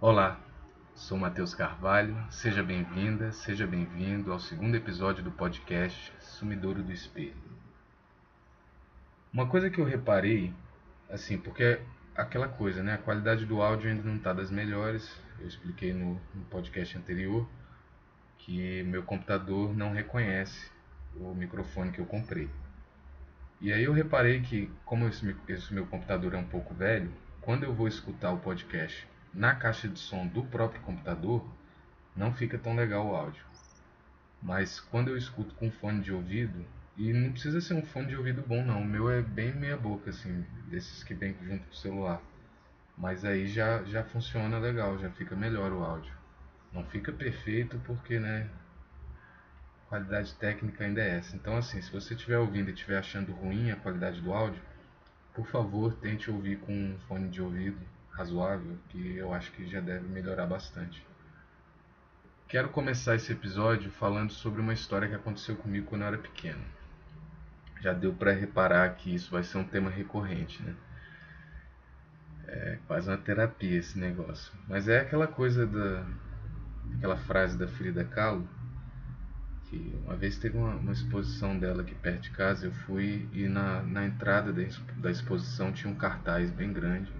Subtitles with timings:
[0.00, 0.38] Olá,
[0.94, 7.34] sou Matheus Carvalho, seja bem-vinda, seja bem-vindo ao segundo episódio do podcast Sumidouro do Espelho.
[9.32, 10.54] Uma coisa que eu reparei,
[11.10, 11.80] assim, porque
[12.14, 12.94] aquela coisa, né?
[12.94, 15.20] A qualidade do áudio ainda não está das melhores.
[15.40, 17.48] Eu expliquei no, no podcast anterior
[18.38, 20.70] que meu computador não reconhece
[21.16, 22.48] o microfone que eu comprei.
[23.60, 27.64] E aí eu reparei que, como esse, esse meu computador é um pouco velho, quando
[27.64, 31.46] eu vou escutar o podcast na caixa de som do próprio computador,
[32.16, 33.44] não fica tão legal o áudio.
[34.42, 36.64] Mas quando eu escuto com fone de ouvido,
[36.96, 39.76] e não precisa ser um fone de ouvido bom não, o meu é bem meia
[39.76, 42.20] boca assim, desses que vem junto com o celular.
[42.96, 46.12] Mas aí já já funciona legal, já fica melhor o áudio.
[46.72, 48.48] Não fica perfeito porque, né,
[49.88, 51.36] qualidade técnica ainda é essa.
[51.36, 54.62] Então assim, se você estiver ouvindo e estiver achando ruim a qualidade do áudio,
[55.34, 57.78] por favor, tente ouvir com um fone de ouvido
[58.18, 61.06] razoável, que eu acho que já deve melhorar bastante.
[62.46, 66.78] Quero começar esse episódio falando sobre uma história que aconteceu comigo quando eu era pequeno
[67.80, 70.74] já deu para reparar que isso vai ser um tema recorrente, né?
[72.46, 74.52] É quase uma terapia esse negócio.
[74.66, 76.04] Mas é aquela coisa da
[76.96, 78.48] aquela frase da Frida Kahlo
[79.64, 83.46] que uma vez teve uma, uma, exposição dela aqui perto de casa, eu fui e
[83.46, 84.62] na, na entrada da,
[84.96, 87.12] da exposição tinha um cartaz bem grande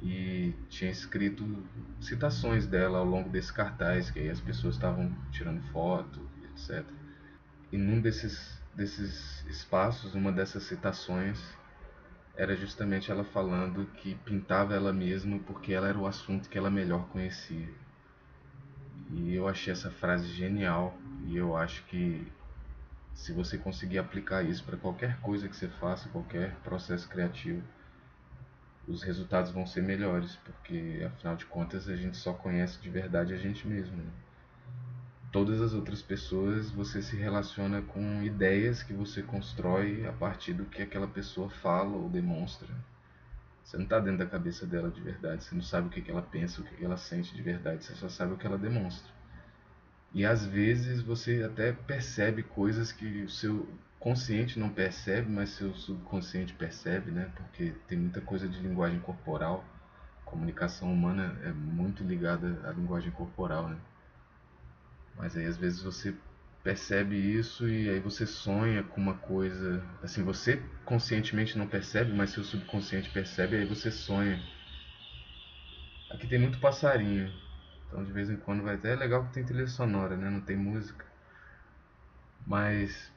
[0.00, 1.44] e tinha escrito
[2.00, 6.20] citações dela ao longo desse cartaz, que aí as pessoas estavam tirando foto,
[6.54, 6.84] etc.
[7.72, 11.40] E num desses desses espaços, uma dessas citações
[12.36, 16.70] era justamente ela falando que pintava ela mesma porque ela era o assunto que ela
[16.70, 17.68] melhor conhecia.
[19.10, 22.30] E eu achei essa frase genial e eu acho que
[23.14, 27.64] se você conseguir aplicar isso para qualquer coisa que você faça, qualquer processo criativo,
[28.88, 33.34] os resultados vão ser melhores, porque afinal de contas a gente só conhece de verdade
[33.34, 33.96] a gente mesmo.
[33.96, 34.10] Né?
[35.30, 40.64] todas as outras pessoas você se relaciona com ideias que você constrói a partir do
[40.64, 42.68] que aquela pessoa fala ou demonstra.
[43.62, 46.10] Você não está dentro da cabeça dela de verdade, você não sabe o que, que
[46.10, 48.56] ela pensa, o que, que ela sente de verdade, você só sabe o que ela
[48.56, 49.12] demonstra.
[50.14, 53.68] E às vezes você até percebe coisas que o seu
[54.08, 57.30] consciente não percebe, mas seu subconsciente percebe, né?
[57.36, 59.62] Porque tem muita coisa de linguagem corporal.
[60.24, 63.76] Comunicação humana é muito ligada à linguagem corporal, né?
[65.14, 66.14] Mas aí às vezes você
[66.64, 72.30] percebe isso e aí você sonha com uma coisa, assim, você conscientemente não percebe, mas
[72.30, 74.42] seu subconsciente percebe aí você sonha.
[76.08, 77.30] Aqui tem muito passarinho.
[77.86, 80.30] Então de vez em quando vai até é legal que tem trilha sonora, né?
[80.30, 81.04] Não tem música.
[82.46, 83.12] Mas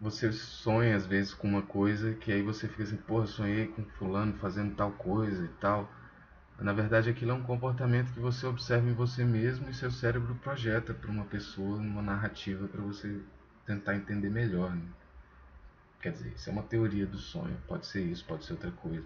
[0.00, 3.84] você sonha às vezes com uma coisa que aí você fica assim, porra, sonhei com
[3.84, 5.90] fulano fazendo tal coisa e tal.
[6.58, 10.34] Na verdade, aquilo é um comportamento que você observa em você mesmo e seu cérebro
[10.36, 13.20] projeta para uma pessoa, numa narrativa para você
[13.66, 14.74] tentar entender melhor.
[14.74, 14.86] Né?
[16.00, 17.56] Quer dizer, isso é uma teoria do sonho.
[17.66, 19.04] Pode ser isso, pode ser outra coisa.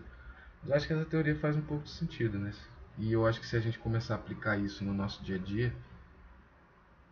[0.62, 2.52] Mas acho que essa teoria faz um pouco de sentido, né?
[2.98, 5.38] E eu acho que se a gente começar a aplicar isso no nosso dia a
[5.38, 5.72] dia,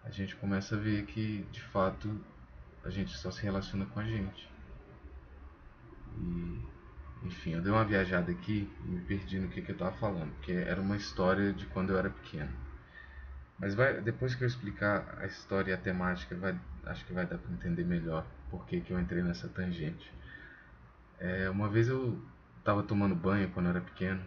[0.05, 2.21] a gente começa a ver que, de fato,
[2.87, 4.49] a gente só se relaciona com a gente.
[6.19, 6.67] E
[7.27, 10.33] enfim, eu dei uma viajada aqui e me perdi no que, que eu estava falando,
[10.35, 12.53] porque era uma história de quando eu era pequeno.
[13.59, 17.27] Mas vai, depois que eu explicar a história e a temática, vai, acho que vai
[17.27, 20.13] dar para entender melhor por que, que eu entrei nessa tangente.
[21.19, 22.23] É, uma vez eu
[22.59, 24.23] estava tomando banho quando eu era pequeno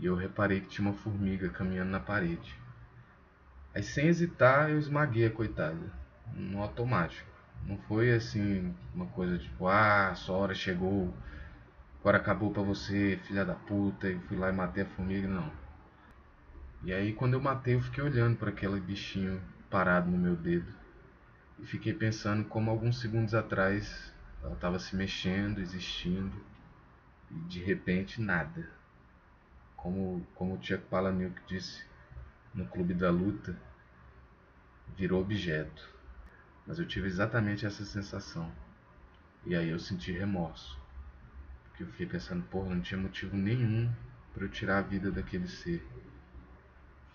[0.00, 2.58] e eu reparei que tinha uma formiga caminhando na parede.
[3.74, 5.92] Aí sem hesitar eu esmaguei a coitada,
[6.34, 7.29] no automático.
[7.66, 11.14] Não foi assim uma coisa tipo, ah, sua hora chegou,
[12.00, 15.50] agora acabou pra você, filha da puta, e fui lá e matei a formiga, não.
[16.82, 20.72] E aí quando eu matei eu fiquei olhando para aquele bichinho parado no meu dedo.
[21.58, 26.32] E fiquei pensando como alguns segundos atrás ela estava se mexendo, existindo,
[27.30, 28.68] e de repente nada.
[29.76, 31.84] Como, como o Chuck Palahniuk disse
[32.54, 33.56] no Clube da Luta,
[34.96, 35.99] virou objeto.
[36.66, 38.50] Mas eu tive exatamente essa sensação.
[39.44, 40.78] E aí eu senti remorso
[41.80, 43.90] que eu fiquei pensando, porra, não tinha motivo nenhum
[44.34, 45.82] para eu tirar a vida daquele ser.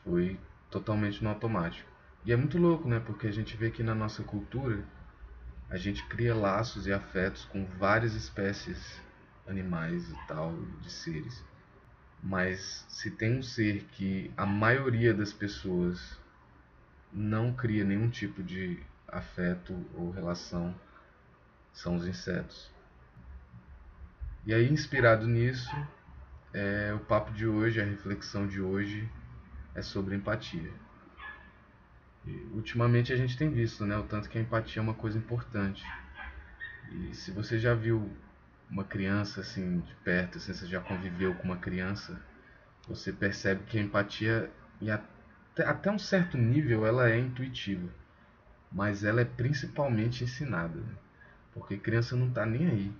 [0.03, 0.39] Foi
[0.71, 1.87] totalmente no automático.
[2.25, 2.99] E é muito louco, né?
[2.99, 4.83] Porque a gente vê que na nossa cultura
[5.69, 8.99] a gente cria laços e afetos com várias espécies
[9.47, 11.43] animais e tal, de seres.
[12.23, 16.19] Mas se tem um ser que a maioria das pessoas
[17.13, 20.75] não cria nenhum tipo de afeto ou relação,
[21.73, 22.71] são os insetos.
[24.45, 25.75] E aí, inspirado nisso,
[26.53, 29.09] é, o papo de hoje, a reflexão de hoje
[29.73, 30.71] é sobre empatia.
[32.25, 35.17] E, ultimamente a gente tem visto, né, o tanto que a empatia é uma coisa
[35.17, 35.83] importante.
[36.91, 38.15] E se você já viu
[38.69, 42.19] uma criança assim de perto, se você já conviveu com uma criança,
[42.87, 44.51] você percebe que a empatia
[44.91, 47.89] até, até um certo nível ela é intuitiva,
[48.71, 50.79] mas ela é principalmente ensinada,
[51.53, 52.91] porque criança não está nem aí.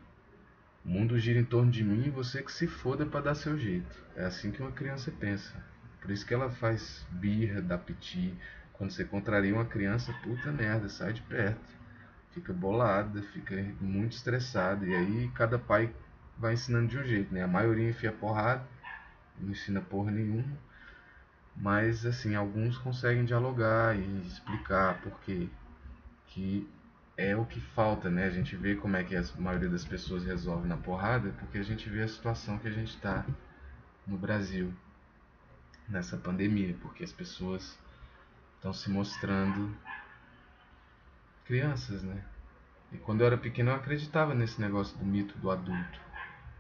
[0.86, 3.58] O mundo gira em torno de mim e você que se foda para dar seu
[3.58, 4.04] jeito.
[4.16, 5.52] É assim que uma criança pensa.
[6.00, 8.32] Por isso que ela faz birra, dá piti.
[8.74, 11.74] Quando você contraria uma criança, puta merda, sai de perto.
[12.32, 14.86] Fica bolada, fica muito estressada.
[14.86, 15.92] E aí cada pai
[16.38, 17.42] vai ensinando de um jeito, né?
[17.42, 18.64] A maioria enfia porrada,
[19.40, 20.56] não ensina porra nenhuma.
[21.56, 25.48] Mas assim, alguns conseguem dialogar e explicar por quê.
[26.28, 26.68] Que
[27.18, 28.26] é o que falta, né?
[28.26, 31.64] A gente vê como é que a maioria das pessoas resolve na porrada, porque a
[31.64, 33.26] gente vê a situação que a gente está
[34.06, 34.74] no Brasil
[35.88, 37.78] nessa pandemia, porque as pessoas
[38.56, 39.74] estão se mostrando
[41.46, 42.24] crianças, né?
[42.92, 46.00] E quando eu era pequeno eu acreditava nesse negócio do mito do adulto.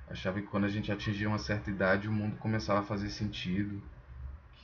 [0.09, 3.81] Achava que quando a gente atingia uma certa idade o mundo começava a fazer sentido,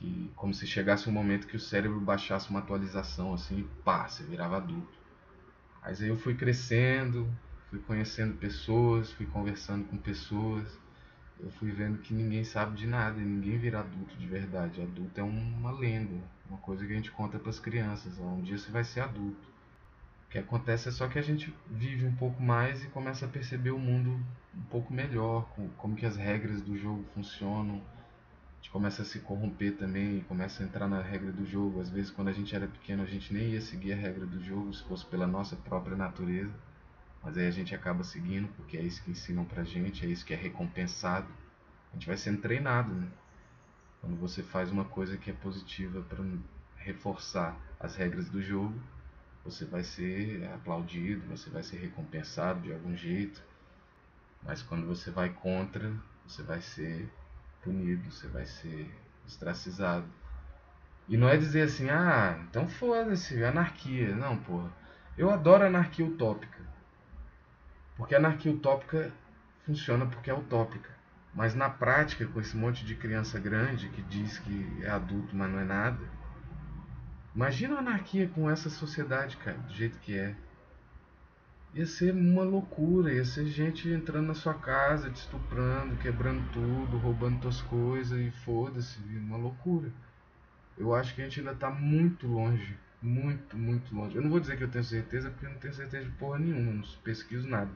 [0.02, 4.08] que como se chegasse um momento que o cérebro baixasse uma atualização assim, e pá,
[4.08, 4.98] você virava adulto.
[5.80, 7.32] Mas aí eu fui crescendo,
[7.70, 10.76] fui conhecendo pessoas, fui conversando com pessoas.
[11.38, 14.82] Eu fui vendo que ninguém sabe de nada ninguém vira adulto de verdade.
[14.82, 18.18] Adulto é uma lenda, uma coisa que a gente conta para as crianças.
[18.18, 19.48] Um dia você vai ser adulto.
[20.26, 23.28] O que acontece é só que a gente vive um pouco mais e começa a
[23.28, 24.20] perceber o mundo
[24.54, 27.82] um pouco melhor, como que as regras do jogo funcionam,
[28.62, 31.80] gente começa a se corromper também, começa a entrar na regra do jogo.
[31.80, 34.40] Às vezes, quando a gente era pequeno, a gente nem ia seguir a regra do
[34.40, 36.54] jogo se fosse pela nossa própria natureza.
[37.20, 40.24] Mas aí a gente acaba seguindo porque é isso que ensinam pra gente, é isso
[40.24, 41.26] que é recompensado.
[41.90, 43.08] A gente vai sendo treinado, né?
[44.00, 46.24] Quando você faz uma coisa que é positiva para
[46.76, 48.80] reforçar as regras do jogo,
[49.44, 53.42] você vai ser aplaudido, você vai ser recompensado de algum jeito.
[54.40, 55.92] Mas quando você vai contra,
[56.24, 57.10] você vai ser
[57.62, 58.92] punido, você vai ser
[59.26, 60.06] ostracizado.
[61.08, 64.14] E não é dizer assim, ah, então foda-se, anarquia.
[64.14, 64.70] Não, porra.
[65.16, 66.60] Eu adoro anarquia utópica.
[67.96, 69.12] Porque anarquia utópica
[69.64, 70.90] funciona porque é utópica.
[71.34, 75.50] Mas na prática, com esse monte de criança grande que diz que é adulto, mas
[75.50, 76.00] não é nada.
[77.34, 80.34] Imagina a anarquia com essa sociedade, cara, do jeito que é
[81.74, 86.98] ia ser uma loucura, ia ser gente entrando na sua casa, te estuprando, quebrando tudo,
[86.98, 89.90] roubando tuas coisas e foda-se, uma loucura.
[90.76, 94.16] Eu acho que a gente ainda está muito longe, muito, muito longe.
[94.16, 96.38] Eu não vou dizer que eu tenho certeza, porque eu não tenho certeza de porra
[96.38, 97.70] nenhuma, não pesquiso nada.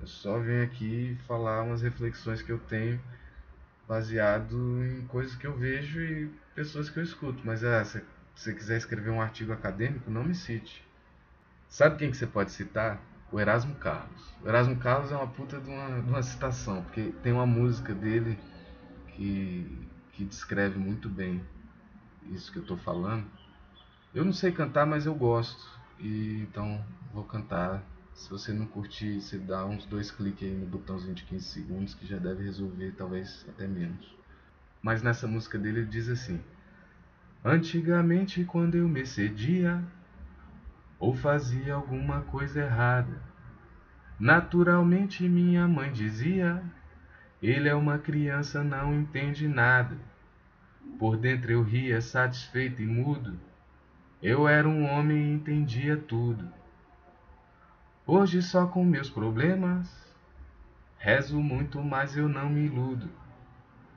[0.00, 3.00] Eu só venho aqui falar umas reflexões que eu tenho
[3.88, 7.40] baseado em coisas que eu vejo e pessoas que eu escuto.
[7.44, 8.02] Mas ah, se
[8.34, 10.84] você quiser escrever um artigo acadêmico, não me cite.
[11.68, 13.00] Sabe quem que você pode citar?
[13.32, 14.34] O Erasmo Carlos.
[14.42, 17.94] O Erasmo Carlos é uma puta de uma, de uma citação, porque tem uma música
[17.94, 18.38] dele
[19.08, 21.42] que, que descreve muito bem
[22.30, 23.26] isso que eu estou falando.
[24.14, 25.76] Eu não sei cantar, mas eu gosto.
[25.98, 27.82] E então vou cantar.
[28.14, 31.94] Se você não curtir, você dá uns dois cliques aí no botãozinho de 15 segundos
[31.94, 34.14] que já deve resolver, talvez até menos.
[34.82, 36.40] Mas nessa música dele ele diz assim:
[37.44, 39.82] Antigamente, quando eu me cedia,
[40.98, 43.20] ou fazia alguma coisa errada.
[44.18, 46.62] Naturalmente minha mãe dizia:
[47.42, 49.96] Ele é uma criança, não entende nada.
[50.98, 53.38] Por dentro eu ria, satisfeito e mudo.
[54.22, 56.48] Eu era um homem e entendia tudo.
[58.06, 60.14] Hoje só com meus problemas,
[60.96, 63.10] rezo muito, mas eu não me iludo.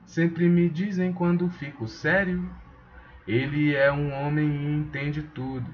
[0.04, 2.50] Sempre me dizem quando fico sério,
[3.26, 5.72] ele é um homem e entende tudo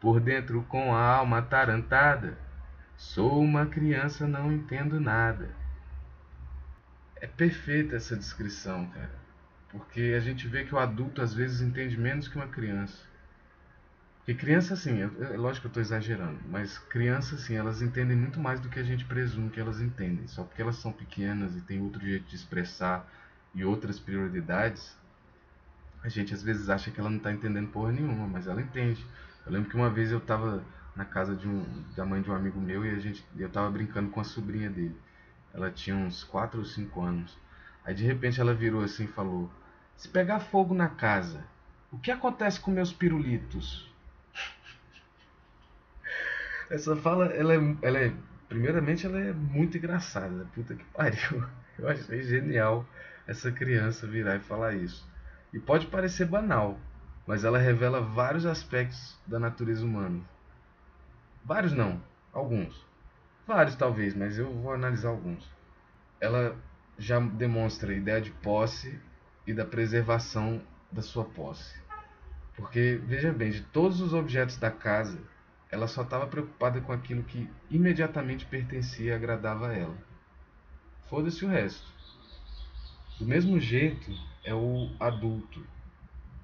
[0.00, 2.38] por dentro com a alma atarantada.
[2.96, 5.50] Sou uma criança, não entendo nada.
[7.16, 9.20] É perfeita essa descrição, cara.
[9.70, 12.98] Porque a gente vê que o adulto às vezes entende menos que uma criança.
[14.18, 18.38] Porque criança, assim, é, lógico que eu estou exagerando, mas crianças, assim, elas entendem muito
[18.38, 20.26] mais do que a gente presume que elas entendem.
[20.28, 23.08] Só porque elas são pequenas e têm outro jeito de expressar
[23.54, 24.96] e outras prioridades,
[26.02, 29.04] a gente às vezes acha que ela não está entendendo porra nenhuma, mas ela entende.
[29.50, 30.62] Eu lembro que uma vez eu estava
[30.94, 31.64] na casa de um,
[31.96, 34.70] da mãe de um amigo meu e a gente, eu estava brincando com a sobrinha
[34.70, 34.96] dele.
[35.52, 37.36] Ela tinha uns 4 ou 5 anos.
[37.84, 39.50] Aí de repente ela virou assim e falou:
[39.96, 41.42] Se pegar fogo na casa,
[41.90, 43.92] o que acontece com meus pirulitos?
[46.70, 48.12] Essa fala, ela é, ela é,
[48.48, 51.44] primeiramente ela é muito engraçada, puta que pariu.
[51.76, 52.86] Eu achei genial
[53.26, 55.04] essa criança virar e falar isso.
[55.52, 56.78] E pode parecer banal,
[57.30, 60.20] mas ela revela vários aspectos da natureza humana.
[61.44, 62.84] Vários não, alguns.
[63.46, 65.48] Vários talvez, mas eu vou analisar alguns.
[66.20, 66.56] Ela
[66.98, 68.98] já demonstra a ideia de posse
[69.46, 70.60] e da preservação
[70.90, 71.80] da sua posse.
[72.56, 75.20] Porque, veja bem, de todos os objetos da casa,
[75.70, 79.96] ela só estava preocupada com aquilo que imediatamente pertencia e agradava a ela.
[81.08, 81.86] Foda-se o resto.
[83.20, 84.10] Do mesmo jeito
[84.42, 85.64] é o adulto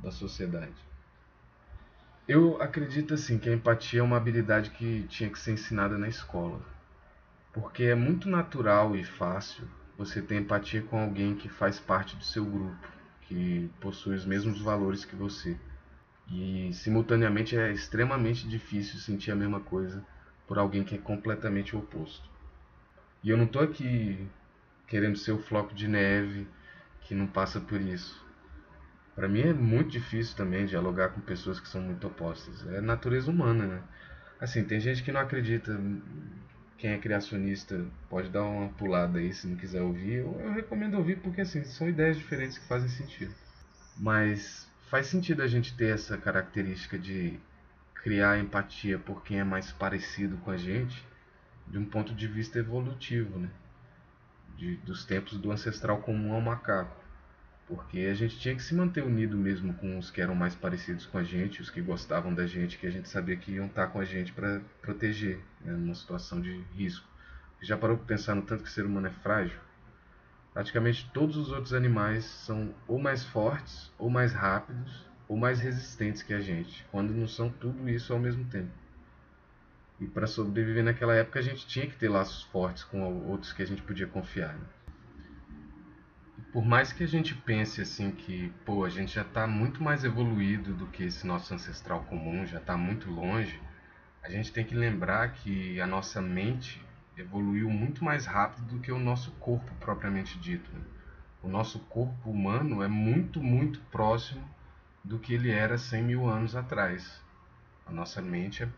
[0.00, 0.74] da sociedade.
[2.28, 6.08] Eu acredito assim que a empatia é uma habilidade que tinha que ser ensinada na
[6.08, 6.60] escola.
[7.52, 12.24] Porque é muito natural e fácil você ter empatia com alguém que faz parte do
[12.24, 12.88] seu grupo,
[13.22, 15.56] que possui os mesmos valores que você.
[16.28, 20.04] E simultaneamente é extremamente difícil sentir a mesma coisa
[20.48, 22.28] por alguém que é completamente oposto.
[23.22, 24.28] E eu não estou aqui
[24.88, 26.48] querendo ser o floco de neve
[27.02, 28.25] que não passa por isso.
[29.16, 32.66] Para mim é muito difícil também dialogar com pessoas que são muito opostas.
[32.68, 33.82] É natureza humana, né?
[34.38, 35.80] Assim, tem gente que não acredita
[36.76, 40.16] quem é criacionista pode dar uma pulada aí se não quiser ouvir.
[40.16, 43.34] Eu, eu recomendo ouvir porque assim, são ideias diferentes que fazem sentido.
[43.96, 47.40] Mas faz sentido a gente ter essa característica de
[47.94, 51.02] criar empatia por quem é mais parecido com a gente,
[51.66, 53.48] de um ponto de vista evolutivo, né?
[54.58, 57.05] De, dos tempos do ancestral comum ao macaco.
[57.66, 61.04] Porque a gente tinha que se manter unido mesmo com os que eram mais parecidos
[61.04, 63.88] com a gente, os que gostavam da gente, que a gente sabia que iam estar
[63.88, 67.06] com a gente para proteger, né, numa situação de risco.
[67.60, 69.58] Já parou para pensar no tanto que o ser humano é frágil?
[70.54, 76.22] Praticamente todos os outros animais são ou mais fortes, ou mais rápidos, ou mais resistentes
[76.22, 78.70] que a gente, quando não são tudo isso ao mesmo tempo.
[79.98, 83.62] E para sobreviver naquela época a gente tinha que ter laços fortes com outros que
[83.62, 84.54] a gente podia confiar.
[84.54, 84.66] Né?
[86.56, 90.04] Por mais que a gente pense assim que, pô, a gente já está muito mais
[90.04, 93.60] evoluído do que esse nosso ancestral comum, já está muito longe,
[94.22, 96.82] a gente tem que lembrar que a nossa mente
[97.14, 100.72] evoluiu muito mais rápido do que o nosso corpo propriamente dito.
[100.72, 100.80] Né?
[101.42, 104.42] O nosso corpo humano é muito, muito próximo
[105.04, 107.22] do que ele era 100 mil anos atrás.
[107.84, 108.68] A nossa mente é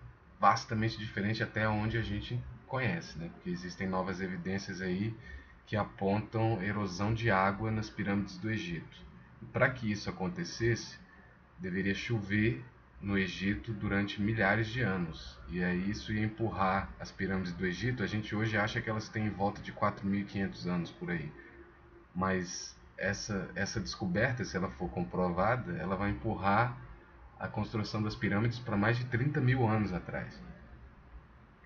[0.41, 3.31] vastamente diferente até onde a gente conhece, né?
[3.35, 5.17] porque existem novas evidências aí
[5.69, 8.97] que apontam erosão de água nas pirâmides do Egito.
[9.53, 10.99] Para que isso acontecesse,
[11.59, 12.65] deveria chover
[13.03, 15.39] no Egito durante milhares de anos.
[15.51, 18.03] E aí isso ia empurrar as pirâmides do Egito.
[18.03, 21.31] A gente hoje acha que elas têm em volta de 4.500 anos por aí.
[22.15, 26.79] Mas essa, essa descoberta, se ela for comprovada, ela vai empurrar
[27.39, 30.48] a construção das pirâmides para mais de 30 mil anos atrás.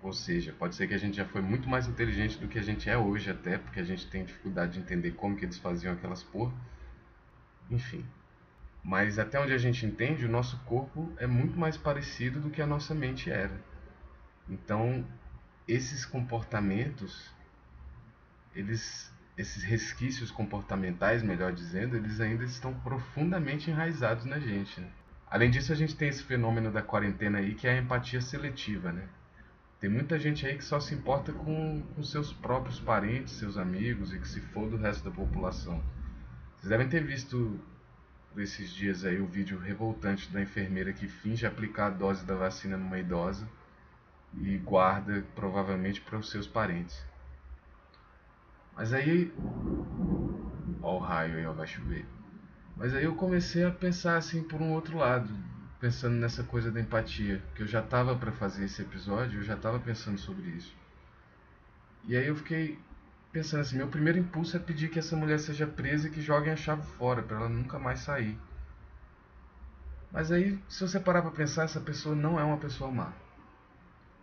[0.02, 2.62] Ou seja, pode ser que a gente já foi muito mais inteligente do que a
[2.62, 5.94] gente é hoje até, porque a gente tem dificuldade de entender como que eles faziam
[5.94, 6.52] aquelas porra.
[7.70, 8.04] Enfim.
[8.82, 12.60] Mas até onde a gente entende, o nosso corpo é muito mais parecido do que
[12.60, 13.62] a nossa mente era.
[14.48, 15.06] Então,
[15.68, 17.30] esses comportamentos,
[18.54, 24.80] eles esses resquícios comportamentais, melhor dizendo, eles ainda estão profundamente enraizados na gente.
[24.80, 24.88] Né?
[25.30, 28.92] Além disso, a gente tem esse fenômeno da quarentena aí, que é a empatia seletiva,
[28.92, 29.08] né?
[29.82, 34.14] Tem muita gente aí que só se importa com, com seus próprios parentes, seus amigos
[34.14, 35.82] e que se for do resto da população.
[36.54, 37.58] Vocês devem ter visto
[38.36, 42.76] esses dias aí o vídeo revoltante da enfermeira que finge aplicar a dose da vacina
[42.76, 43.44] numa idosa
[44.40, 47.04] e guarda provavelmente para os seus parentes.
[48.76, 49.34] Mas aí.
[50.80, 52.06] Ó o raio aí, ó, vai chover.
[52.76, 55.28] Mas aí eu comecei a pensar assim por um outro lado
[55.82, 59.54] pensando nessa coisa da empatia, que eu já estava para fazer esse episódio, eu já
[59.54, 60.72] estava pensando sobre isso.
[62.04, 62.78] E aí eu fiquei
[63.32, 66.52] pensando assim, meu primeiro impulso é pedir que essa mulher seja presa e que joguem
[66.52, 68.38] a chave fora para ela nunca mais sair.
[70.12, 73.12] Mas aí, se você parar para pensar, essa pessoa não é uma pessoa má.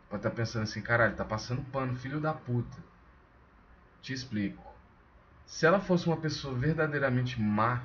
[0.10, 2.78] Pode estar tá pensando assim, caralho, tá passando pano, filho da puta.
[4.02, 4.64] Te explico.
[5.46, 7.84] Se ela fosse uma pessoa verdadeiramente má,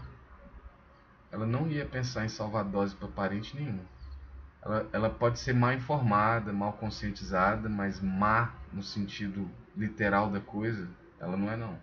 [1.34, 3.80] ela não ia pensar em salvar dose para parente nenhum.
[4.62, 10.88] Ela, ela pode ser mal informada, mal conscientizada, mas má no sentido literal da coisa,
[11.18, 11.76] ela não é não.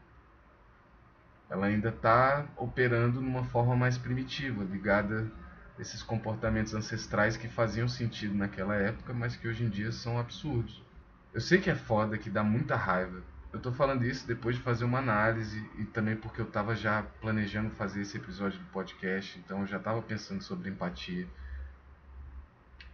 [1.50, 5.29] Ela ainda está operando numa forma mais primitiva, ligada
[5.77, 10.17] a esses comportamentos ancestrais que faziam sentido naquela época, mas que hoje em dia são
[10.17, 10.81] absurdos.
[11.34, 13.22] Eu sei que é foda, que dá muita raiva,
[13.53, 17.03] eu tô falando isso depois de fazer uma análise e também porque eu estava já
[17.22, 21.27] planejando fazer esse episódio do podcast, então eu já estava pensando sobre empatia.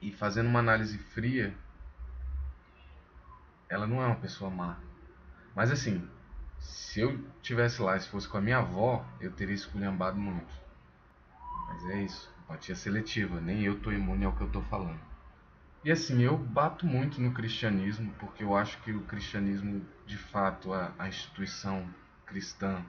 [0.01, 1.55] E fazendo uma análise fria,
[3.69, 4.77] ela não é uma pessoa má.
[5.55, 6.07] Mas assim,
[6.59, 10.53] Se eu tivesse lá, se fosse com a minha avó, eu teria esculhambado muito.
[11.67, 14.99] Mas é isso, empatia seletiva, nem eu tô imune ao que eu tô falando.
[15.87, 20.73] E assim, eu bato muito no cristianismo, porque eu acho que o cristianismo, de fato,
[20.73, 21.87] a, a instituição
[22.25, 22.83] cristã,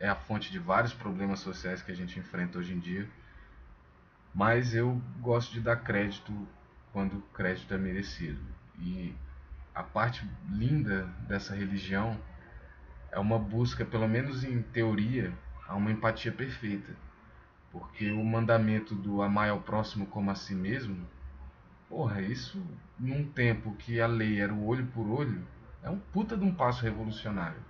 [0.00, 3.06] é a fonte de vários problemas sociais que a gente enfrenta hoje em dia.
[4.34, 6.32] Mas eu gosto de dar crédito
[6.90, 8.40] quando o crédito é merecido.
[8.78, 9.14] E
[9.74, 12.18] a parte linda dessa religião
[13.10, 15.34] é uma busca, pelo menos em teoria,
[15.68, 16.96] a uma empatia perfeita.
[17.70, 21.06] Porque o mandamento do amar ao próximo como a si mesmo,
[21.92, 22.58] porra, isso
[22.98, 25.46] num tempo que a lei era o olho por olho,
[25.82, 27.60] é um puta de um passo revolucionário.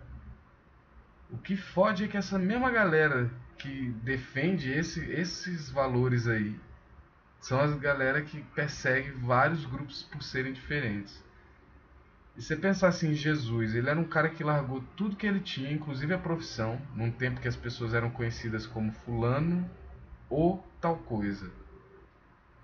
[1.29, 6.57] O que fode é que essa mesma galera que defende esse, esses valores aí
[7.41, 11.21] são as galera que persegue vários grupos por serem diferentes.
[12.37, 15.41] E você pensar assim em Jesus, ele era um cara que largou tudo que ele
[15.41, 19.69] tinha, inclusive a profissão, num tempo que as pessoas eram conhecidas como fulano
[20.31, 21.51] ou tal coisa.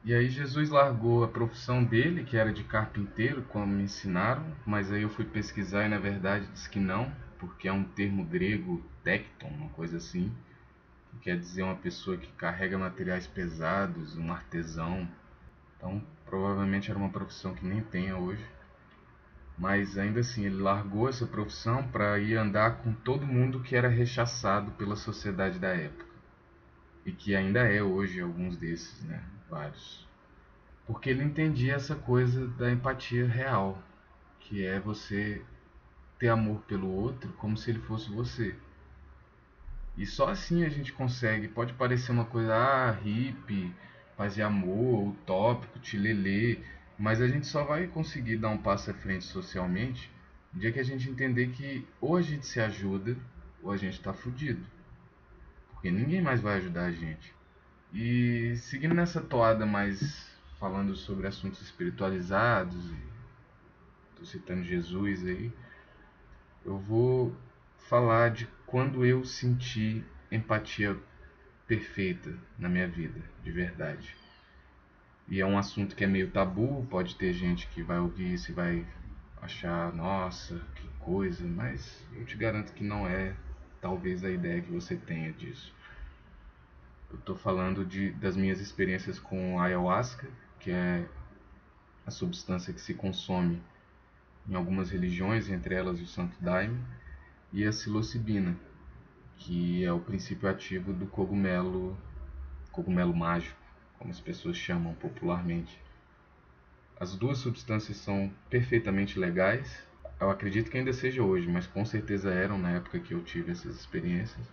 [0.05, 4.91] E aí Jesus largou a profissão dele, que era de carpinteiro, como me ensinaram, mas
[4.91, 8.83] aí eu fui pesquisar e na verdade disse que não, porque é um termo grego,
[9.05, 10.33] tecton, uma coisa assim,
[11.11, 15.09] que quer dizer uma pessoa que carrega materiais pesados, um artesão.
[15.77, 18.45] Então, provavelmente era uma profissão que nem tenha hoje
[19.59, 23.89] mas ainda assim ele largou essa profissão para ir andar com todo mundo que era
[23.89, 26.07] rechaçado pela sociedade da época
[27.05, 29.23] e que ainda é hoje alguns desses, né?
[29.49, 30.07] Vários.
[30.87, 33.83] Porque ele entendia essa coisa da empatia real,
[34.41, 35.43] que é você
[36.19, 38.57] ter amor pelo outro como se ele fosse você.
[39.97, 41.49] E só assim a gente consegue.
[41.49, 43.75] Pode parecer uma coisa ah, hippie,
[44.17, 46.59] paz e amor, utópico, tilelê
[46.99, 50.11] mas a gente só vai conseguir dar um passo à frente socialmente
[50.53, 53.17] no dia que a gente entender que ou a gente se ajuda
[53.63, 54.67] ou a gente está fudido.
[55.71, 57.33] Porque ninguém mais vai ajudar a gente.
[57.93, 62.93] E seguindo nessa toada mais falando sobre assuntos espiritualizados,
[64.11, 65.53] estou citando Jesus aí,
[66.65, 67.35] eu vou
[67.89, 70.97] falar de quando eu senti empatia
[71.67, 74.15] perfeita na minha vida, de verdade.
[75.29, 78.51] E é um assunto que é meio tabu, pode ter gente que vai ouvir isso
[78.51, 78.87] e vai
[79.41, 83.35] achar, nossa, que coisa, mas eu te garanto que não é
[83.81, 85.75] talvez a ideia que você tenha disso.
[87.11, 90.29] Eu estou falando de, das minhas experiências com ayahuasca,
[90.61, 91.09] que é
[92.07, 93.63] a substância que se consome
[94.49, 96.79] em algumas religiões, entre elas o Santo Daime,
[97.53, 98.57] e a psilocibina,
[99.37, 101.97] que é o princípio ativo do cogumelo,
[102.73, 103.59] cogumelo mágico
[103.99, 105.81] como as pessoas chamam popularmente.
[106.99, 109.87] As duas substâncias são perfeitamente legais.
[110.21, 113.53] Eu acredito que ainda seja hoje, mas com certeza eram na época que eu tive
[113.53, 114.47] essas experiências.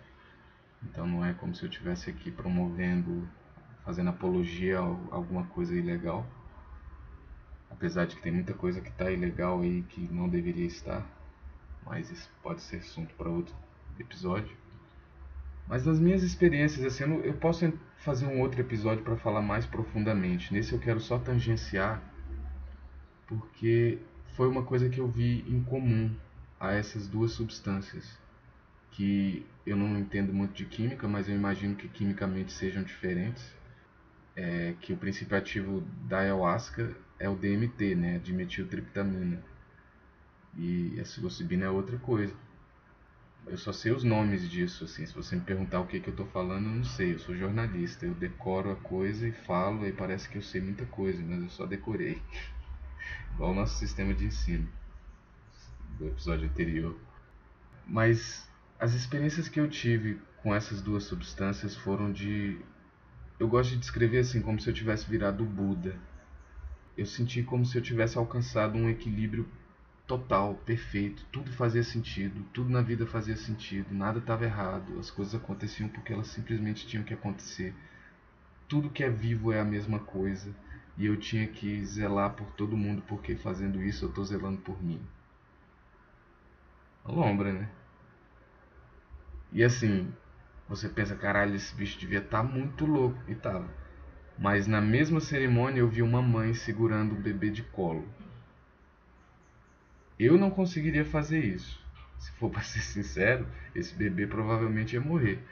[0.82, 3.28] Então não é como se eu estivesse aqui promovendo,
[3.84, 6.26] fazendo apologia a alguma coisa ilegal.
[7.70, 11.06] Apesar de que tem muita coisa que está ilegal aí que não deveria estar.
[11.84, 13.54] Mas isso pode ser assunto para outro
[13.98, 14.56] episódio.
[15.68, 20.52] Mas nas minhas experiências, assim, eu posso fazer um outro episódio para falar mais profundamente.
[20.52, 22.00] Nesse eu quero só tangenciar,
[23.26, 23.98] porque
[24.36, 26.14] foi uma coisa que eu vi em comum
[26.60, 28.16] a essas duas substâncias,
[28.96, 33.54] que eu não entendo muito de química, mas eu imagino que quimicamente sejam diferentes.
[34.34, 39.42] É, que o princípio ativo da ayahuasca é o DMT, né, dimetiltriptamina.
[40.56, 42.34] E a psilocibina é outra coisa.
[43.46, 45.04] Eu só sei os nomes disso, assim.
[45.04, 47.14] Se você me perguntar o que, que eu estou falando, eu não sei.
[47.14, 50.86] Eu sou jornalista, eu decoro a coisa e falo, e parece que eu sei muita
[50.86, 52.20] coisa, mas eu só decorei.
[53.34, 54.66] Igual o nosso sistema de ensino
[55.98, 56.98] do episódio anterior.
[57.86, 62.58] Mas as experiências que eu tive com essas duas substâncias foram de.
[63.38, 65.98] Eu gosto de descrever assim, como se eu tivesse virado Buda.
[66.96, 69.46] Eu senti como se eu tivesse alcançado um equilíbrio
[70.06, 75.34] total, perfeito, tudo fazia sentido, tudo na vida fazia sentido, nada estava errado, as coisas
[75.34, 77.74] aconteciam porque elas simplesmente tinham que acontecer.
[78.68, 80.54] Tudo que é vivo é a mesma coisa
[80.96, 84.82] e eu tinha que zelar por todo mundo porque fazendo isso eu estou zelando por
[84.82, 85.00] mim.
[87.04, 87.68] Lombra, né?
[89.52, 90.12] E assim,
[90.68, 93.18] você pensa, caralho, esse bicho devia estar tá muito louco.
[93.28, 93.68] E tava.
[94.38, 98.06] Mas na mesma cerimônia eu vi uma mãe segurando um bebê de colo.
[100.18, 101.80] Eu não conseguiria fazer isso.
[102.18, 105.42] Se for para ser sincero, esse bebê provavelmente ia morrer.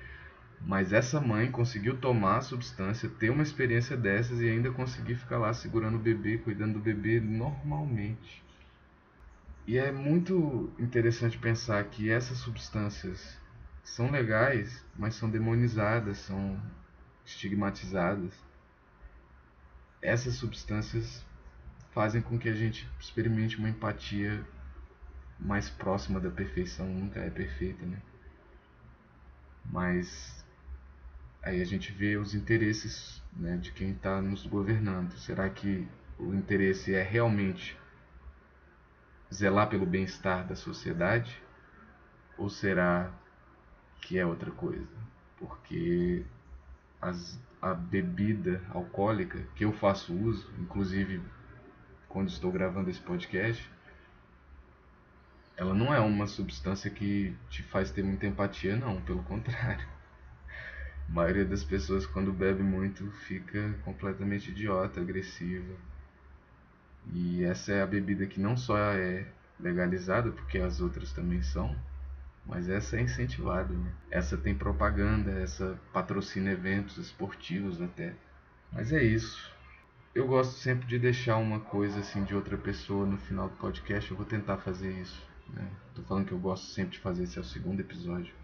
[0.61, 5.39] Mas essa mãe conseguiu tomar a substância, ter uma experiência dessas e ainda conseguir ficar
[5.39, 8.43] lá segurando o bebê, cuidando do bebê normalmente.
[9.67, 13.39] E é muito interessante pensar que essas substâncias
[13.85, 16.61] são legais, mas são demonizadas, são
[17.25, 18.33] estigmatizadas.
[20.03, 21.25] Essas substâncias
[21.93, 24.45] fazem com que a gente experimente uma empatia
[25.39, 28.03] mais próxima da perfeição, nunca é perfeita, né?
[29.65, 30.45] Mas
[31.43, 35.13] aí a gente vê os interesses né, de quem está nos governando.
[35.13, 35.87] Será que
[36.19, 37.79] o interesse é realmente
[39.33, 41.43] zelar pelo bem-estar da sociedade?
[42.37, 43.13] Ou será
[44.05, 44.87] que é outra coisa?
[45.39, 46.25] Porque
[47.01, 51.23] as, a bebida alcoólica que eu faço uso, inclusive
[52.09, 53.69] quando estou gravando esse podcast,
[55.57, 59.87] ela não é uma substância que te faz ter muita empatia, não, pelo contrário.
[61.09, 65.75] A maioria das pessoas, quando bebe muito, fica completamente idiota, agressiva,
[67.13, 69.27] e essa é a bebida que não só é
[69.61, 71.77] legalizada, porque as outras também são,
[72.47, 73.73] mas essa é incentivada.
[73.73, 73.93] Né?
[74.11, 78.15] Essa tem propaganda, essa patrocina eventos esportivos até.
[78.73, 79.53] Mas é isso.
[80.15, 84.11] Eu gosto sempre de deixar uma coisa assim de outra pessoa no final do podcast.
[84.11, 85.21] Eu vou tentar fazer isso.
[85.49, 85.69] Né?
[85.95, 88.35] Tô falando que eu gosto sempre de fazer esse é o segundo episódio.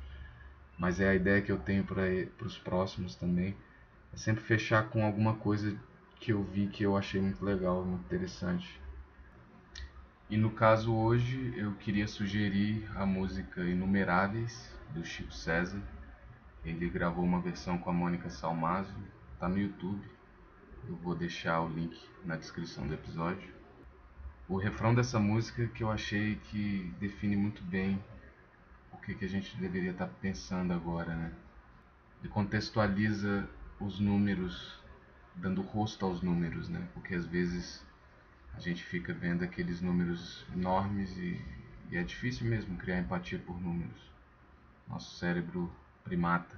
[0.79, 2.03] Mas é a ideia que eu tenho para
[2.45, 3.55] os próximos também.
[4.13, 5.79] É sempre fechar com alguma coisa
[6.19, 8.81] que eu vi que eu achei muito legal, muito interessante.
[10.31, 15.83] E no caso hoje eu queria sugerir a música Inumeráveis do Chico César.
[16.65, 18.95] Ele gravou uma versão com a Mônica Salmazo,
[19.41, 20.09] tá no YouTube.
[20.89, 23.53] Eu vou deixar o link na descrição do episódio.
[24.49, 28.01] O refrão dessa música que eu achei que define muito bem
[28.93, 31.33] o que, que a gente deveria estar tá pensando agora, né?
[32.21, 33.49] Ele contextualiza
[33.81, 34.79] os números
[35.35, 36.87] dando rosto aos números, né?
[36.95, 37.85] Porque às vezes
[38.61, 41.43] a gente fica vendo aqueles números enormes e,
[41.91, 44.11] e é difícil mesmo criar empatia por números.
[44.87, 45.73] Nosso cérebro
[46.05, 46.55] primata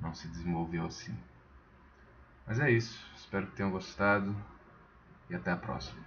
[0.00, 1.16] não se desenvolveu assim.
[2.44, 3.06] Mas é isso.
[3.14, 4.34] Espero que tenham gostado
[5.30, 6.05] e até a próxima.